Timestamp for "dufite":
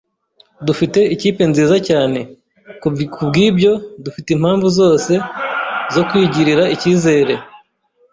0.67-0.99, 4.03-4.29